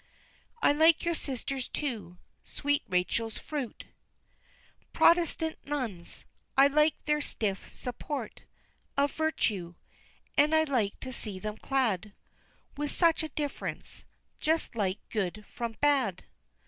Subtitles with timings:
[0.63, 3.85] I like your sisters too, sweet Rachel's fruit
[4.93, 6.25] Protestant nuns!
[6.57, 8.41] I like their stiff support
[8.97, 9.75] Of virtue
[10.35, 12.13] and I like to see them clad
[12.75, 14.03] With such a difference
[14.39, 16.25] just like good from bad!